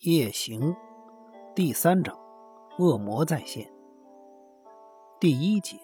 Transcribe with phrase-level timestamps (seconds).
[0.00, 0.76] 夜行
[1.54, 2.14] 第三章，
[2.78, 3.72] 恶魔再现。
[5.18, 5.78] 第一节，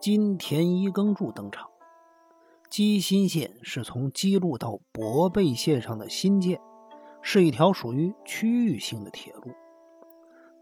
[0.00, 1.70] 金田一耕助登场。
[2.68, 6.60] 基新线是从基路到博贝线上的新建，
[7.22, 9.52] 是一条属于区域性的铁路。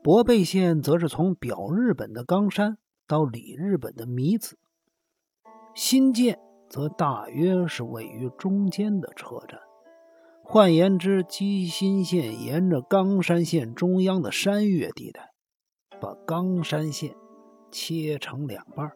[0.02, 2.76] 博贝线则是从表日本的冈山
[3.06, 4.58] 到里日本的米子。
[5.74, 6.38] 新建
[6.68, 9.58] 则大约是位于中间的车站。
[10.44, 15.30] 换言之，基新线沿着冈山线中央的山岳地带，
[15.98, 17.14] 把冈山线
[17.70, 18.92] 切成两半。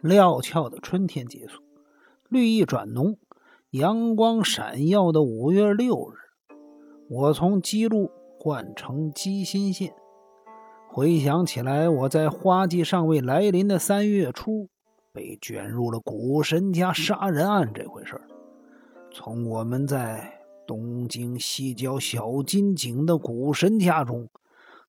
[0.00, 1.62] 料峭的春天结束，
[2.30, 3.18] 绿意转浓，
[3.70, 6.14] 阳光闪耀的五月六日，
[7.10, 9.92] 我从基路换乘基新线。
[10.88, 14.68] 回想起来，我在花季尚未来临的三月初，
[15.12, 18.28] 被卷入了古神家杀人案这回事儿。
[19.16, 24.28] 从我们在东京西郊小金井的古神家中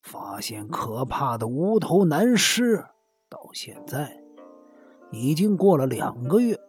[0.02, 2.84] 发现可怕的无头男尸，
[3.30, 4.20] 到现在
[5.12, 6.59] 已经过了两个月，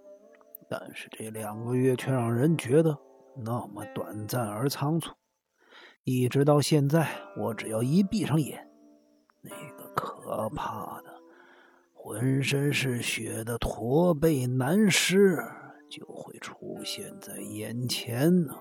[0.69, 2.99] 但是这两个月却让人觉得
[3.43, 5.15] 那么短暂而仓促。
[6.05, 8.69] 一直到现在，我只要一闭上眼，
[9.41, 11.15] 那个可怕的、
[11.95, 15.43] 浑身是血的驼背男尸。
[15.89, 18.55] 就会出现在眼前呢，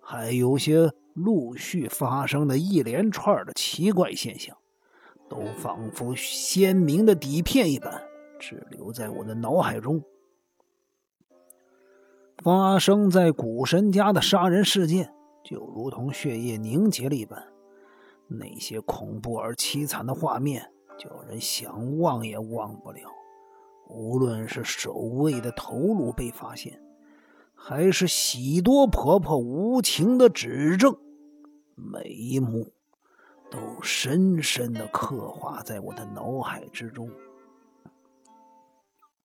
[0.00, 4.56] 还有些陆续发生的一连串的奇怪现象，
[5.28, 8.02] 都仿佛鲜明的底片一般，
[8.38, 10.02] 滞留在我的脑海中。
[12.44, 15.12] 发生在古神家的杀人事件，
[15.44, 17.44] 就如同血液凝结了一般，
[18.28, 23.17] 那些恐怖而凄惨的画面，叫人想忘也忘不了。
[23.88, 26.80] 无论是守卫的头颅被发现，
[27.54, 30.94] 还是喜多婆婆无情的指证，
[31.74, 32.72] 每一幕
[33.50, 37.10] 都深深的刻画在我的脑海之中。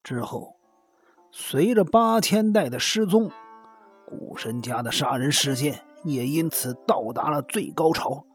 [0.02, 0.56] 之后，
[1.31, 3.29] 随着八千代的失踪，
[4.06, 8.25] 古神家的杀人事件也因此到达了最高潮，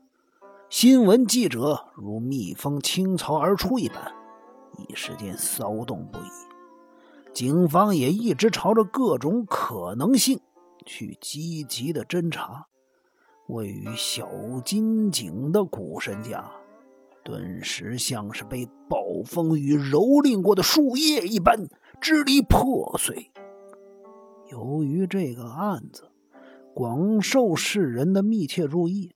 [0.68, 4.17] 新闻记者如蜜蜂倾巢而出一般。
[4.76, 6.30] 一时间骚动不已，
[7.32, 10.40] 警方也一直朝着各种可能性
[10.84, 12.66] 去积极的侦查。
[13.48, 14.28] 位于小
[14.64, 16.50] 金井的古神家，
[17.24, 21.68] 顿时像是被暴风雨蹂躏过的树叶一般
[22.00, 23.30] 支离破碎。
[24.50, 26.10] 由于这个案子
[26.74, 29.12] 广受世人的密切注意，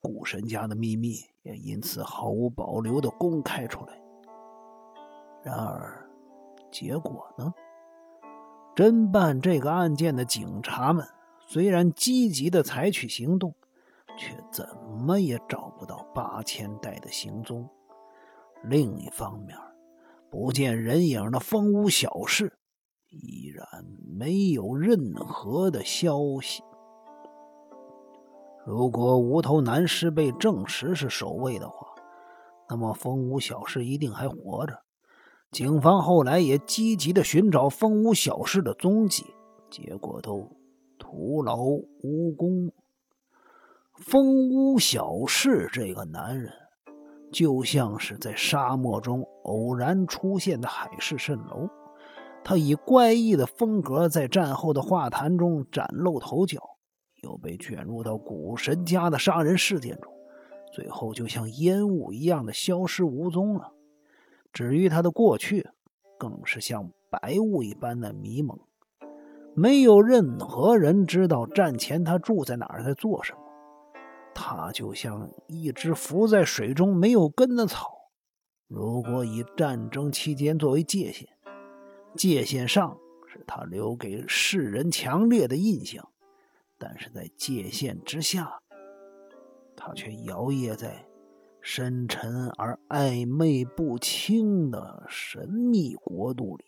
[0.00, 4.05] 古神家的秘密也因此毫无保留的公开出来。
[5.46, 6.10] 然而，
[6.72, 7.54] 结果呢？
[8.74, 11.06] 侦办这个案件的警察们
[11.46, 13.54] 虽然积极的采取行动，
[14.18, 14.66] 却怎
[14.98, 17.70] 么也找不到八千代的行踪。
[18.64, 19.56] 另一方面，
[20.28, 22.58] 不见人影的风屋小室
[23.08, 23.64] 依然
[24.18, 26.60] 没有任何的消息。
[28.64, 31.86] 如果无头男尸被证实是守卫的话，
[32.68, 34.82] 那么风屋小室一定还活着。
[35.52, 39.24] 警方后来也积极的寻找风屋小室的踪迹，
[39.70, 40.50] 结果都
[40.98, 42.72] 徒劳无功。
[43.94, 46.52] 风屋小室这个男人，
[47.32, 51.68] 就像是在沙漠中偶然出现的海市蜃楼。
[52.44, 56.60] 他以怪异的风格在战后的画坛中崭露头角，
[57.22, 60.12] 又被卷入到古神家的杀人事件中，
[60.74, 63.72] 最后就像烟雾一样的消失无踪了。
[64.56, 65.68] 至于他的过去，
[66.16, 68.58] 更是像白雾一般的迷蒙，
[69.54, 73.40] 没有任何人知道战前他住在哪儿，在做什么。
[74.34, 78.08] 他就像一只浮在水中没有根的草。
[78.66, 81.28] 如果以战争期间作为界限，
[82.14, 82.96] 界限上
[83.30, 86.08] 是他留给世人强烈的印象，
[86.78, 88.58] 但是在界限之下，
[89.76, 91.06] 他却摇曳在。
[91.68, 96.64] 深沉而暧昧不清的神秘国度里，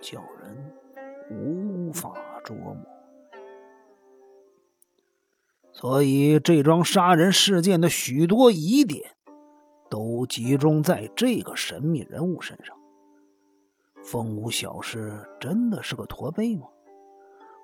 [0.00, 0.72] 叫人
[1.30, 2.78] 无法捉摸。
[5.70, 9.10] 所以，这桩杀人事件的许多疑点
[9.90, 12.74] 都集中在这个神秘人物身上。
[14.02, 16.68] 风舞小师真的是个驼背吗？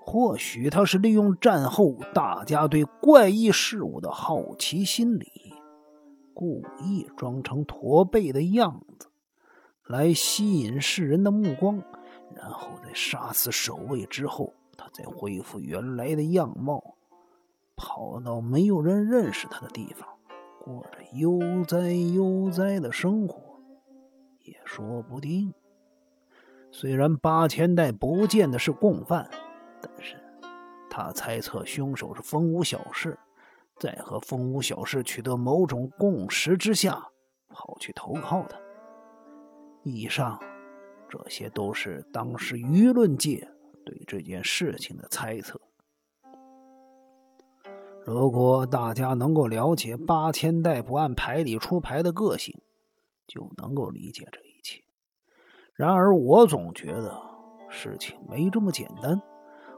[0.02, 5.51] 或许他是利用战后大家对怪异事物的好奇心理。
[6.42, 9.06] 故意装成驼背的样子，
[9.86, 11.80] 来吸引世人的目光，
[12.34, 16.96] 然后在杀死守卫之后，他再恢复原来的样貌，
[17.76, 20.08] 跑到没有人认识他的地方，
[20.64, 23.60] 过着悠哉悠哉的生活，
[24.40, 25.54] 也说不定。
[26.72, 29.30] 虽然八千代不见的是共犯，
[29.80, 30.16] 但是
[30.90, 33.16] 他猜测凶手是风无小事，
[33.78, 37.08] 在和风无小事取得某种共识之下，
[37.48, 38.58] 跑去投靠他。
[39.82, 40.38] 以上
[41.08, 43.48] 这些都是当时舆论界
[43.84, 45.60] 对这件事情的猜测。
[48.04, 52.60] 如果大家能够了解八千代不按牌理出牌的个性，
[53.26, 54.82] 就能够理解这一切。
[55.74, 57.20] 然而，我总觉得
[57.68, 59.20] 事情没这么简单。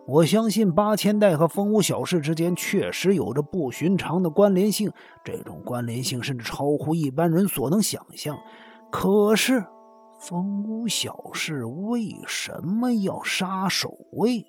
[0.06, 4.92] 我相信八千代和风屋小事之间确实有着不寻常的关联性，
[5.24, 8.36] 这种关联性甚至超乎一般人所能想象。
[8.90, 9.64] 可是，
[10.20, 14.44] 风屋小事为什么要杀守卫？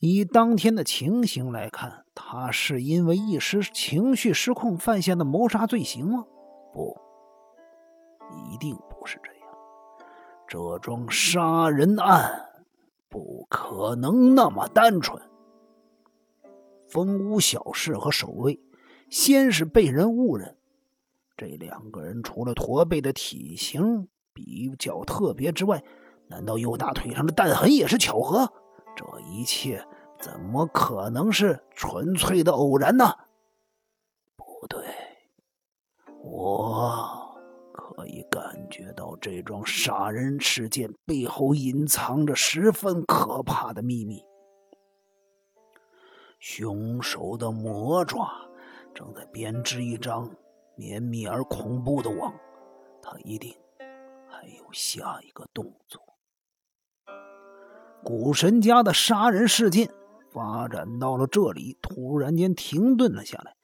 [0.00, 6.24] 以当天的情形来看，他是因为一时情绪失控犯下的谋杀罪行吗？
[6.72, 6.96] 不，
[8.50, 9.40] 一定不是这样。
[10.48, 12.48] 这桩杀人案
[13.14, 15.22] 不可能那么单纯。
[16.88, 18.60] 风屋小事和守卫
[19.08, 20.56] 先是被人误认，
[21.36, 25.80] 这两个人除了驼背的体型比较特别之外，
[26.26, 28.52] 难道右大腿上的弹痕也是巧合？
[28.96, 29.86] 这一切
[30.18, 33.14] 怎么可能是纯粹的偶然呢？
[34.36, 34.84] 不对，
[36.20, 37.23] 我
[37.96, 44.22] 可以感觉到这桩杀人事件背后隐藏着十分可怕的秘密。
[46.40, 48.28] 凶手的魔爪
[48.92, 50.28] 正在编织一张
[50.76, 52.34] 绵密而恐怖的网，
[53.00, 53.54] 他一定
[54.28, 56.02] 还有下一个动作。
[58.02, 59.88] 古神家的杀人事件
[60.32, 63.54] 发展到了这里，突然间停顿了下来，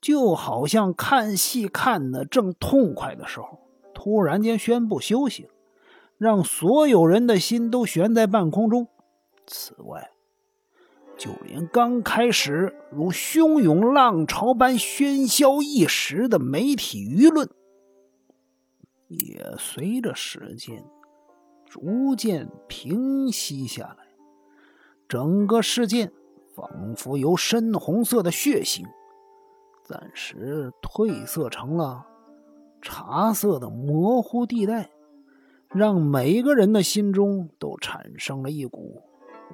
[0.00, 3.63] 就好像看戏看的正痛快的时候，
[4.04, 5.48] 突然间宣布休息了，
[6.18, 8.86] 让所有人的心都悬在半空中。
[9.46, 10.10] 此外，
[11.16, 17.48] 就连刚开始如汹涌浪潮般喧嚣一时的媒体舆论，
[19.08, 20.84] 也随着时间。
[21.66, 24.06] 逐渐平息下来，
[25.08, 26.12] 整个事件
[26.54, 28.84] 仿佛由深红色的血腥，
[29.82, 32.06] 暂时褪色成了
[32.84, 34.90] 茶色的模糊地带，
[35.70, 39.02] 让每个人的心中都产生了一股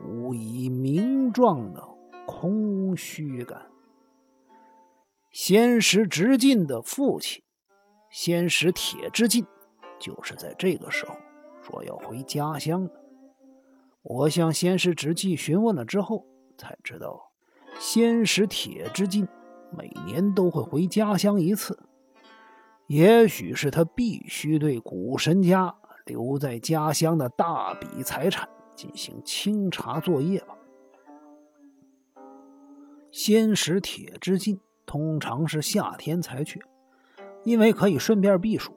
[0.04, 1.82] 无以名状的
[2.26, 3.66] 空虚感。
[5.30, 7.42] 仙石直进的父亲，
[8.10, 9.46] 仙石铁之进，
[10.00, 11.14] 就是在这个时候。
[11.62, 12.94] 说要回家乡的
[14.02, 16.24] 我向仙石直纪询问了之后，
[16.56, 17.30] 才知道
[17.78, 19.28] 仙石铁之进
[19.70, 21.78] 每年都会回家乡一次。
[22.90, 25.72] 也许是他必须对古神家
[26.06, 30.56] 留在家乡的大笔财产进行清查作业吧。
[33.12, 36.60] 仙石铁之进通常是夏天才去，
[37.44, 38.72] 因为可以顺便避暑。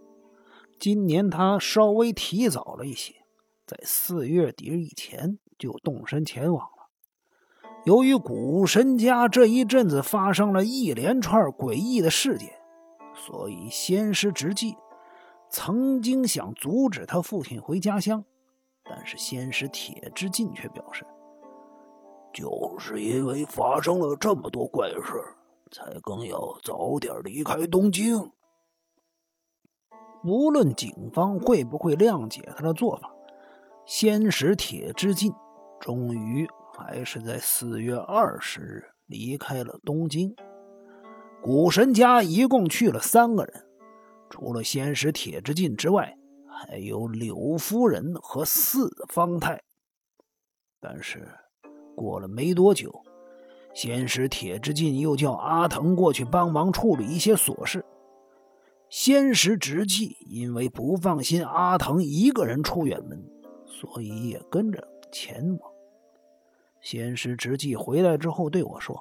[0.80, 3.16] 今年他稍微提早了一些，
[3.66, 6.90] 在四月底以前就动身前往了。
[7.86, 12.60] 由于古神家这一阵子发生了一连串诡异的事件，
[13.16, 14.76] 所以仙师直纪
[15.50, 18.26] 曾经想阻止他父亲回家乡，
[18.84, 21.06] 但是仙师铁之进却表示，
[22.34, 25.24] 就是因为发生了这么多怪事，
[25.72, 28.32] 才更要早点离开东京。
[30.24, 33.14] 无论警方会不会谅解他的做法，
[33.86, 35.32] 仙石铁之进
[35.80, 40.36] 终于还是在四月二十日离开了东京。
[41.44, 43.66] 古神家一共去了三个人，
[44.30, 49.62] 除了仙石铁之进之外，还有柳夫人和四方太。
[50.80, 51.28] 但是
[51.98, 53.04] 过了没多久，
[53.74, 57.84] 仙石铁之进又叫阿藤过去帮忙处理一些琐事。
[58.90, 63.22] 仙石直纪因为不放心阿藤一个人出远门，
[63.66, 65.72] 所以也跟着前往。
[66.80, 68.98] 仙石直纪回来之后对我说：“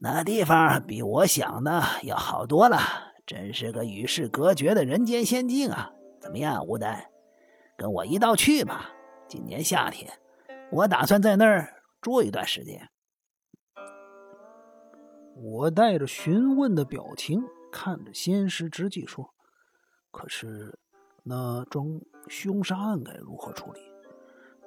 [0.00, 2.78] 那地方比我想的要好多了，
[3.26, 5.90] 真是个与世隔绝的人间仙境啊！
[6.20, 7.06] 怎么样，吴丹，
[7.76, 8.90] 跟我一道去吧。
[9.26, 10.12] 今年夏天，
[10.70, 12.88] 我打算在那儿住一段时间。”
[15.40, 17.42] 我带着询问的表情。
[17.70, 19.34] 看着仙师直纪说
[20.10, 20.78] ：“可是，
[21.22, 23.80] 那桩凶杀案该如何处理？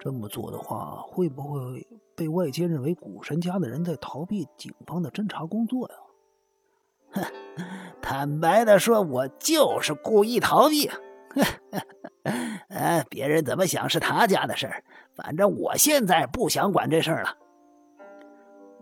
[0.04, 5.96] 这么做的话，会不会被外界认为古神家的人在逃避警方的侦查工作呀？
[7.12, 7.24] 哼，
[8.02, 10.90] 坦白的说，我就是故意逃避。
[12.70, 17.38] 哎，别人怎么想是他家的事儿，反正我现在不想管这事儿了。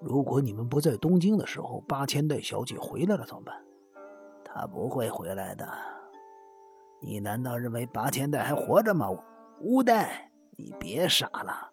[0.01, 3.61] 如果你们不在东京的时候，八千代小姐回来了怎么办？
[4.45, 5.67] 她不会回来的。
[7.01, 9.09] 你难道认为八千代还活着吗？
[9.59, 10.28] 乌代，
[10.59, 11.71] 你别傻了。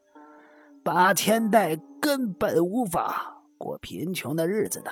[0.85, 4.91] 八千代根本无法过贫穷的日子的。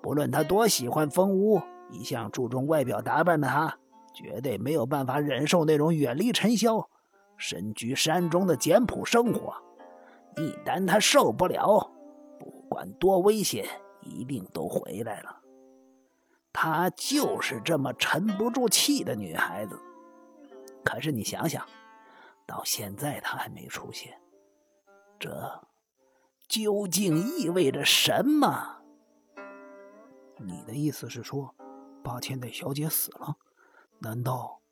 [0.00, 1.60] 不论他多喜欢风屋，
[1.90, 3.76] 一向注重外表打扮的他，
[4.14, 6.88] 绝对没有办法忍受那种远离尘嚣、
[7.36, 9.52] 身居山中的简朴生活。
[10.36, 11.90] 一旦他受不了，
[12.38, 13.66] 不管多危险，
[14.02, 15.40] 一定都回来了。
[16.52, 19.76] 她就是这么沉不住气的女孩子。
[20.84, 21.66] 可是你想想，
[22.48, 24.18] 到现在他还没出现，
[25.18, 25.68] 这
[26.48, 28.82] 究竟意味着什么？
[30.38, 31.54] 你的意思是说，
[32.02, 33.36] 八千代小姐死了？
[33.98, 34.62] 难道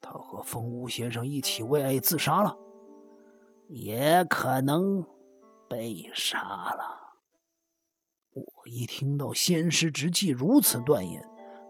[0.00, 2.56] 她和风屋先生一起为爱自杀了？
[3.68, 5.06] 也可能
[5.68, 6.98] 被杀了。
[8.32, 11.24] 我一听到仙师之计如此断言，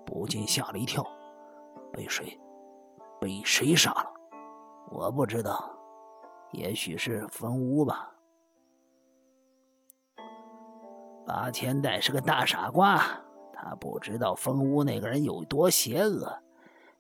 [0.06, 1.04] 不禁吓了一跳。
[1.92, 2.40] 被谁？
[3.20, 4.19] 被谁杀了？
[4.90, 5.70] 我不知道，
[6.52, 8.12] 也许是风屋吧。
[11.25, 13.00] 八千代是个大傻瓜，
[13.52, 16.42] 他不知道风屋那个人有多邪恶。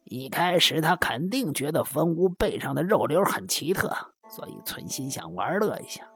[0.04, 3.90] 一开始他肯定觉得风屋背上的肉瘤很奇特，
[4.28, 6.08] 所以存心想玩乐一下。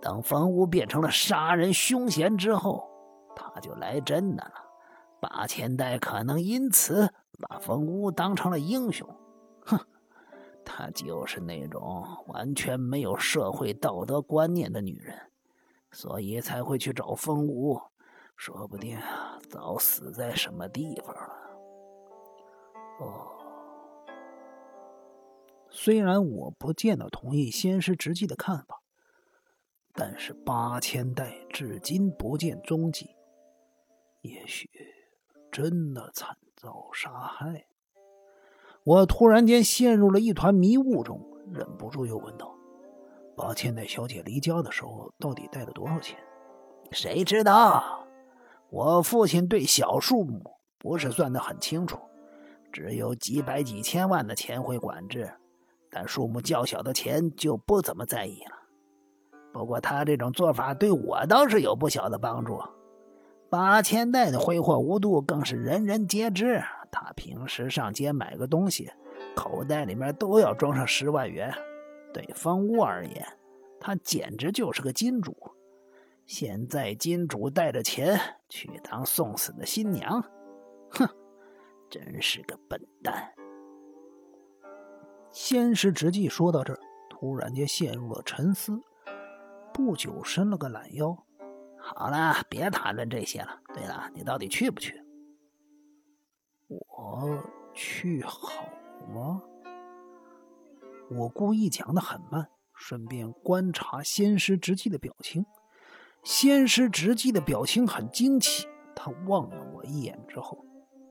[0.00, 2.88] 等风屋变成了杀人凶嫌之后，
[3.36, 4.54] 他就来真的了。
[5.20, 7.12] 八千代可能因此
[7.48, 9.06] 把风屋当成了英雄。
[10.64, 15.30] 她就是那种完全没有社会道德观念的女人，
[15.90, 17.80] 所以才会去找风无。
[18.36, 18.98] 说不定
[19.48, 21.32] 早死在什么地方了。
[23.00, 23.28] 哦，
[25.70, 28.80] 虽然我不见得同意先师直纪的看法。
[29.94, 33.14] 但是八千代至今不见踪迹，
[34.22, 34.70] 也许
[35.50, 37.66] 真的惨遭杀害。
[38.84, 41.20] 我突然间陷入了一团迷雾中，
[41.52, 42.52] 忍不住又问道
[43.36, 46.18] ：“八千代小姐离家的时候，到底带了多少钱？”
[46.90, 48.06] 谁知道？
[48.70, 50.42] 我父亲对小数目
[50.78, 51.98] 不是算得很清楚，
[52.72, 55.30] 只有几百几千万的钱会管制，
[55.90, 58.56] 但数目较小的钱就不怎么在意了。
[59.52, 62.58] 不过他这种做法对我倒是有不小的帮助。
[63.50, 66.62] 八千代的挥霍无度更是人人皆知。
[66.92, 68.92] 他平时上街买个东西，
[69.34, 71.52] 口袋里面都要装上十万元。
[72.12, 73.26] 对方屋而言，
[73.80, 75.34] 他简直就是个金主。
[76.26, 80.22] 现在金主带着钱去当送死的新娘，
[80.90, 81.08] 哼，
[81.90, 83.32] 真是个笨蛋。
[85.32, 88.78] 先是直纪说到这儿，突然间陷入了沉思。
[89.72, 91.16] 不久，伸了个懒腰。
[91.78, 93.58] 好了，别谈论这些了。
[93.74, 95.01] 对了，你到底去不去？
[96.88, 97.38] 我
[97.74, 98.68] 去好
[99.14, 99.42] 吗？
[101.10, 105.44] 我故意讲的很慢，顺便观察仙师直纪的表情。
[106.22, 110.64] 仙师直纪的表情很惊奇，他望了我一眼之后，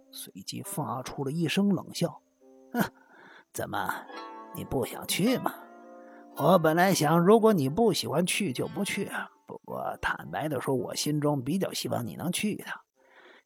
[0.09, 2.21] 随即发出了一声冷笑
[2.73, 2.81] ：“哼，
[3.53, 3.93] 怎么，
[4.55, 5.53] 你不想去吗？”
[6.37, 9.11] 我本来想，如果你不喜欢去就不去。
[9.45, 12.81] 不过坦白的说，我心中比较希望你能去一趟，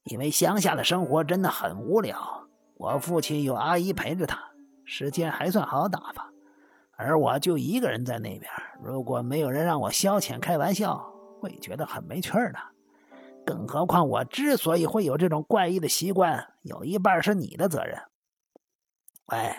[0.05, 2.47] 因为乡下的生活真的很无聊。
[2.77, 4.39] 我父亲有阿姨陪着他，
[4.85, 6.29] 时间还算好打发，
[6.97, 8.50] 而我就一个人在那边。
[8.81, 11.05] 如果没有人让我消遣开玩笑，
[11.41, 12.59] 会觉得很没趣儿的。
[13.45, 18.01] 更何况我之所以会有这种怪异的习惯，有一半是你的责任。
[19.27, 19.55] 喂。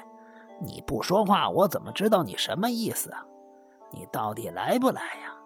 [0.64, 3.22] 你不说话，我怎么知道你什么意思啊？
[3.92, 5.36] 你到底来不来呀？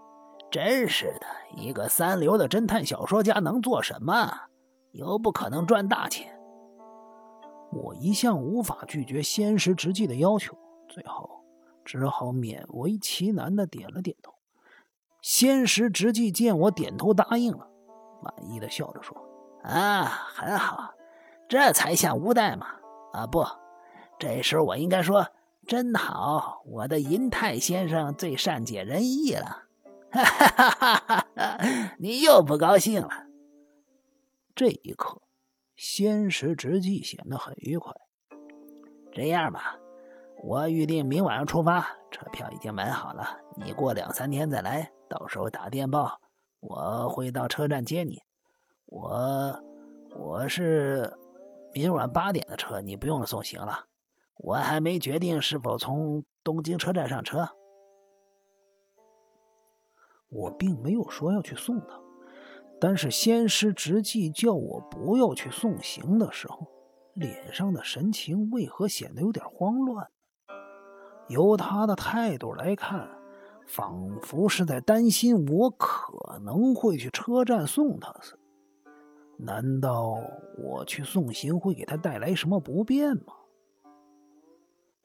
[0.52, 1.26] 真是的，
[1.56, 4.32] 一个三流的侦探小说家能做什么？
[4.92, 6.36] 又不可能赚大钱。
[7.72, 10.56] 我一向无法拒绝仙石直纪的要求，
[10.88, 11.44] 最后
[11.84, 14.34] 只好勉为其难的点了点头。
[15.22, 17.68] 仙石直纪见我点头答应了，
[18.22, 19.16] 满意的笑着说
[19.62, 20.92] ：“啊，很好，
[21.48, 22.66] 这才像乌代嘛！
[23.12, 23.44] 啊，不。”
[24.18, 25.28] 这时候我应该说
[25.68, 29.64] ：“真好，我的银泰先生最善解人意了。”
[30.10, 31.94] 哈哈哈哈哈！
[31.98, 33.29] 你又不高兴了。
[34.60, 35.22] 这一刻，
[35.74, 37.94] 仙石直纪显得很愉快。
[39.10, 39.78] 这样吧，
[40.42, 43.40] 我预定明晚上出发，车票已经买好了。
[43.56, 46.20] 你过两三天再来，到时候打电报，
[46.60, 48.20] 我会到车站接你。
[48.84, 49.58] 我
[50.14, 51.10] 我是
[51.72, 53.86] 明晚八点的车，你不用送行了。
[54.36, 57.48] 我还没决定是否从东京车站上车。
[60.28, 61.99] 我并没有说要去送他，
[62.80, 66.66] 但是仙师直纪叫我不要去送行的时候，
[67.14, 70.08] 脸上的神情为何显得有点慌乱？
[71.28, 73.08] 由他的态度来看，
[73.66, 78.38] 仿佛是在担心我可能会去车站送他似的。
[79.36, 80.18] 难道
[80.58, 83.34] 我去送行会给他带来什么不便吗？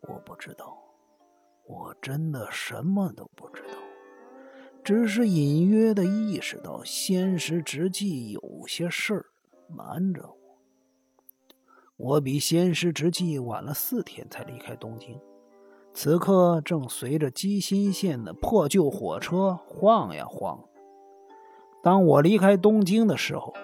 [0.02, 0.78] 我不知道，
[1.68, 3.65] 我真的什么都不知道，
[4.86, 9.26] 只是隐约的意识到仙石直纪有些事儿
[9.68, 10.38] 瞒着我。
[11.98, 15.20] 我比仙石直纪晚了四天才离开东京。
[15.92, 20.64] 此刻正随着基辛线的破旧火车晃呀晃。
[21.82, 23.56] 当我离开东京的时候，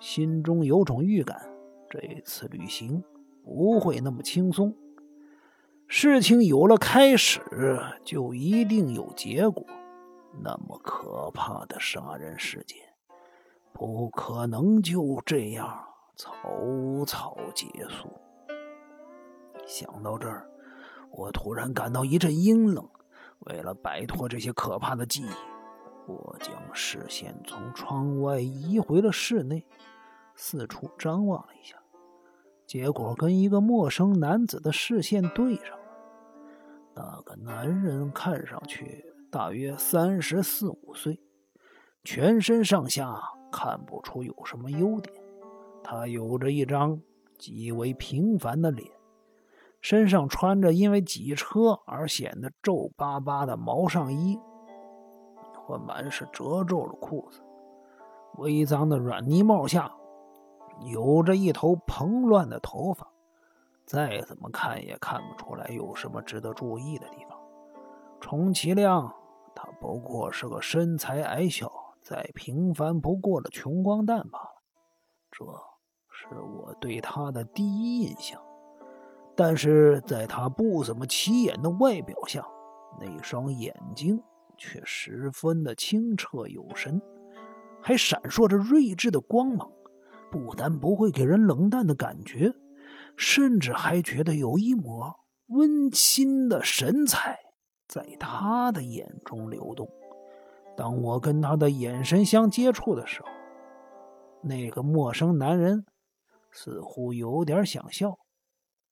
[0.00, 1.50] 心中有种预感：
[1.90, 3.04] 这次旅行
[3.44, 4.74] 不会那么轻松。
[5.86, 7.42] 事情有了开始，
[8.02, 9.66] 就一定有结果。
[10.42, 12.78] 那么可怕的杀人事件，
[13.72, 15.84] 不可能就这样
[16.16, 16.32] 草
[17.06, 18.08] 草结束。
[19.66, 20.46] 想到这儿。
[21.12, 22.88] 我突然感到一阵阴冷。
[23.40, 25.30] 为了摆脱这些可怕的记忆，
[26.06, 29.66] 我将视线从窗外移回了室内，
[30.36, 31.76] 四处张望了一下，
[32.64, 35.84] 结果跟一个陌生男子的视线对上了。
[36.94, 41.20] 那个男人看上去大约三十四五岁，
[42.02, 43.16] 全身上下
[43.52, 45.14] 看不出有什么优点。
[45.84, 47.00] 他有着一张
[47.38, 48.90] 极为平凡的脸。
[49.80, 54.38] 身上穿着因为挤车而显得皱巴巴的毛上衣
[55.54, 57.40] 和满是褶皱的裤子，
[58.36, 59.90] 微脏的软呢帽下
[60.84, 63.10] 有着一头蓬乱的头发，
[63.86, 67.38] 再怎么看也看不出来有什么值得注意的地方。
[68.20, 69.14] 充其量，
[69.80, 74.62] 不过是个身材矮小、再平凡不过的穷光蛋罢了。
[75.30, 75.44] 这
[76.10, 78.40] 是我对他的第一印象。
[79.34, 82.46] 但是在他不怎么起眼的外表下，
[83.00, 84.22] 那双眼睛
[84.58, 87.00] 却十分的清澈有神，
[87.80, 89.70] 还闪烁着睿智的光芒。
[90.30, 92.52] 不但不会给人冷淡的感觉，
[93.16, 97.38] 甚至还觉得有一抹温馨的神采
[97.90, 99.90] 在他的眼中流动。
[100.76, 103.28] 当我跟他的眼神相接触的时候，
[104.40, 105.84] 那个陌生男人
[106.52, 108.16] 似乎有点想笑。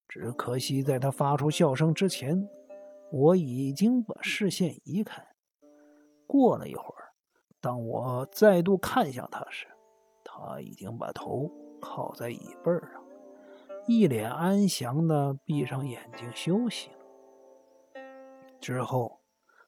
[0.09, 2.49] 只可惜，在他发出笑声之前，
[3.09, 5.25] 我已经把视线移开。
[6.27, 7.13] 过了一会儿，
[7.61, 9.65] 当我再度看向他时，
[10.25, 13.01] 他已经把头靠在椅背上，
[13.87, 16.89] 一脸安详的闭上眼睛休息。
[18.59, 19.21] 之后，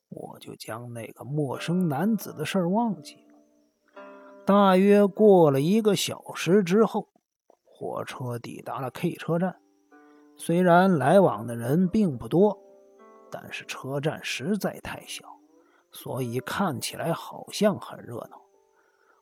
[0.09, 4.01] 我就将那个陌生男子的事儿忘记了。
[4.45, 7.09] 大约过了一个小时之后，
[7.63, 9.57] 火车抵达了 K 车站。
[10.35, 12.59] 虽然来往的人并不多，
[13.29, 15.23] 但是车站实在太小，
[15.91, 18.41] 所以看起来好像很热闹。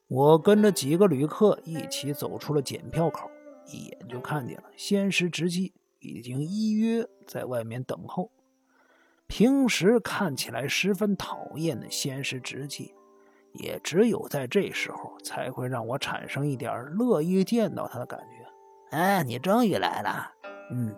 [0.07, 3.29] 我跟着几个旅客一起走出了检票口，
[3.67, 8.31] 一眼就看见了仙石直机已经依约在外面等候。
[9.29, 12.93] 平时看起来十分讨厌的仙师直纪，
[13.53, 18.97] 也只有在这时候才会让我产生一点乐意见到他的感觉。
[18.97, 20.31] 哎，你终于来了。
[20.71, 20.93] 嗯，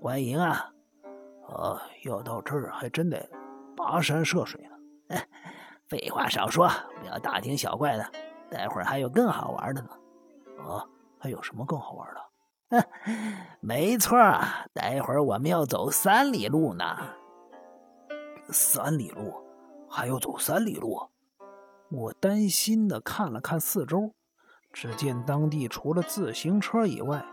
[0.00, 0.70] 欢迎啊！
[1.48, 3.26] 哦，要到这儿还真得
[3.74, 4.60] 跋山涉水
[5.08, 5.16] 呢。
[5.88, 8.04] 废话少说，不要大惊小怪的，
[8.50, 9.88] 待会儿还有更好玩的呢。
[10.58, 10.86] 哦，
[11.18, 12.88] 还有什么更好玩的？
[13.60, 14.18] 没错，
[14.74, 16.84] 待会儿我们要走三里路呢。
[18.50, 19.34] 三里路，
[19.88, 21.08] 还要走三里路？
[21.90, 24.12] 我担心的看了看四周，
[24.72, 27.24] 只见当地除了自行车以外。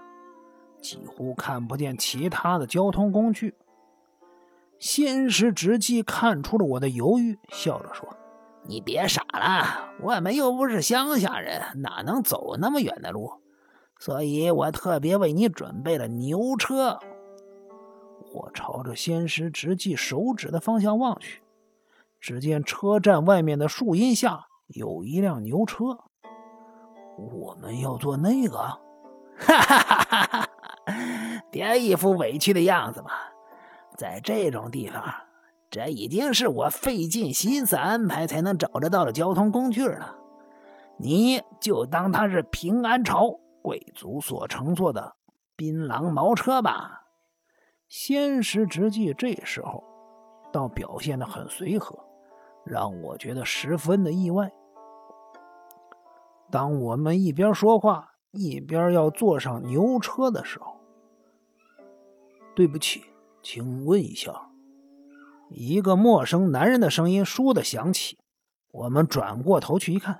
[0.81, 3.55] 几乎看不见其他的交通工具。
[4.79, 8.09] 仙石直纪看出了我的犹豫，笑着说
[8.67, 13.31] ：“你别傻了，我们又不是乡下人，哪能走那么远的路？
[13.97, 16.99] 所以我特别为你准备了牛车。”
[18.33, 21.43] 我朝着仙石直纪手指的方向望去，
[22.19, 25.99] 只见车站外面的树荫下有一辆牛车。
[27.15, 28.57] 我们要坐那个？
[29.37, 30.49] 哈哈哈哈哈！
[31.51, 33.11] 别一副委屈的样子嘛！
[33.95, 35.03] 在这种地方，
[35.69, 40.15] 这已经是我费尽心思安排才能找得到的交通工具了。
[40.97, 45.15] 你就当它是平安朝贵族所乘坐的
[45.55, 47.02] 槟榔毛车吧。
[47.95, 49.83] 仙石直纪这时候
[50.51, 51.95] 倒表现的很随和，
[52.65, 54.51] 让我觉得十分的意外。
[56.49, 60.75] 当我们一边说话一边要坐上牛车的时候，
[62.55, 63.03] 对不起，
[63.43, 64.49] 请问一下，
[65.51, 68.17] 一个陌生男人的声音倏地响起。
[68.71, 70.19] 我们转过头去一看，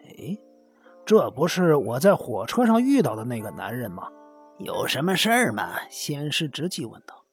[0.00, 0.38] 哎，
[1.04, 4.08] 这不是我在火车上遇到的那个男人吗？
[4.62, 5.80] 有什么事儿吗？
[5.90, 7.24] 仙师直纪问道。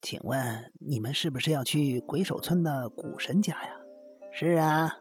[0.00, 3.76] 请问你们是不是要去鬼手村的古神家呀？
[4.32, 4.96] 是啊。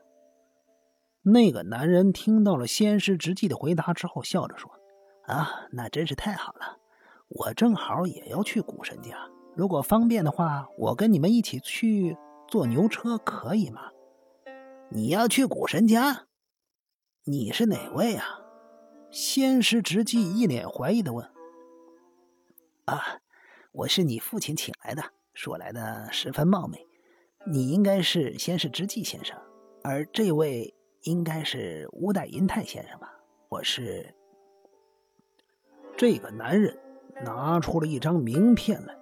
[1.22, 4.70] 那个男人听到了仙师直纪的回答之后，笑着说
[5.28, 6.78] ：“啊，那真是太好了！
[7.30, 12.18] 我正好也要去古神家，如果方便的话，我跟你们一起去
[12.50, 13.92] 坐牛车，可以吗？”
[14.92, 16.26] 你要去古神家？
[17.24, 18.42] 你是哪位啊？
[19.16, 21.26] 仙师直纪一脸怀疑的问
[22.84, 23.22] ：“啊，
[23.72, 25.02] 我是你父亲请来的，
[25.34, 26.86] 说来的十分冒昧。
[27.50, 29.40] 你应该是仙师直纪先生，
[29.86, 33.10] 而这位应该是乌代银泰先生吧？
[33.48, 34.14] 我是……
[35.96, 36.78] 这个男人
[37.24, 38.98] 拿出了一张名片来，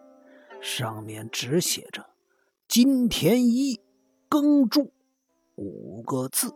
[0.61, 2.05] 上面只写着
[2.69, 3.81] ‘金田一
[4.29, 4.93] 耕助’
[5.57, 6.53] 五个字。”